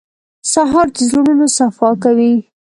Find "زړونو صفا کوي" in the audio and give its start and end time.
1.09-2.33